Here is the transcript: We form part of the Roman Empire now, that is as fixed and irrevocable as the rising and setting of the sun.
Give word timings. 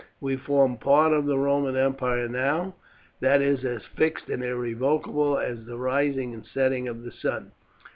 We 0.19 0.35
form 0.35 0.77
part 0.77 1.13
of 1.13 1.27
the 1.27 1.37
Roman 1.37 1.75
Empire 1.77 2.27
now, 2.27 2.73
that 3.19 3.39
is 3.39 3.63
as 3.63 3.85
fixed 3.85 4.29
and 4.29 4.43
irrevocable 4.43 5.37
as 5.37 5.67
the 5.67 5.77
rising 5.77 6.33
and 6.33 6.43
setting 6.43 6.87
of 6.87 7.03
the 7.03 7.11
sun. 7.11 7.51